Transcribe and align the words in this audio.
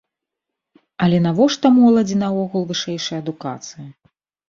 Але 1.09 1.19
навошта 1.27 1.73
моладзі 1.77 2.19
наогул 2.25 2.69
вышэйшая 2.73 3.17
адукацыя? 3.25 3.87